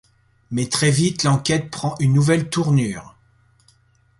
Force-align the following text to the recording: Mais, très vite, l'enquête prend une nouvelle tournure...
Mais, 0.49 0.67
très 0.67 0.89
vite, 0.89 1.21
l'enquête 1.23 1.69
prend 1.69 1.93
une 1.99 2.13
nouvelle 2.13 2.49
tournure... 2.49 3.15